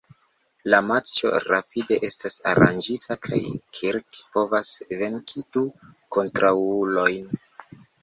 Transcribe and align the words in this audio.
La 0.73 0.77
matĉo 0.85 1.33
rapide 1.43 1.99
estas 2.07 2.39
aranĝita 2.53 3.19
kaj 3.29 3.43
Kirk 3.79 4.25
povas 4.33 4.75
venki 5.05 5.49
du 5.55 5.67
kontraŭulojn. 6.19 7.35